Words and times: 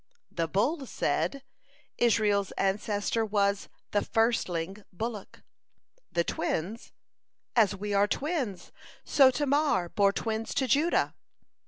The 0.31 0.47
Bull 0.47 0.83
said: 0.87 1.43
"Israel's 1.99 2.51
ancestor 2.53 3.23
was 3.23 3.69
'the 3.91 4.01
firstling 4.01 4.77
bullock.'" 4.91 5.43
The 6.11 6.23
Twins: 6.23 6.91
"As 7.55 7.75
we 7.75 7.93
are 7.93 8.07
twins, 8.07 8.71
so 9.03 9.29
Tamar 9.29 9.89
bore 9.89 10.11
twins 10.11 10.55
to 10.55 10.67
Judah." 10.67 11.13